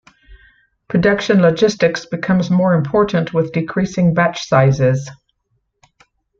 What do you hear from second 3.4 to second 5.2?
decreasing batch sizes.